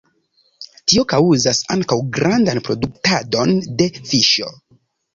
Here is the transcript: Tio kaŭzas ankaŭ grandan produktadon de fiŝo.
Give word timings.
Tio 0.91 1.03
kaŭzas 1.13 1.61
ankaŭ 1.77 1.99
grandan 2.17 2.65
produktadon 2.71 3.57
de 3.83 3.93
fiŝo. 4.13 4.55